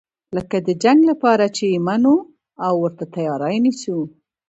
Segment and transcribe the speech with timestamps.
[0.35, 2.15] لکه د جنګ لپاره چې یې منو
[2.65, 3.97] او ورته تیاری نیسو.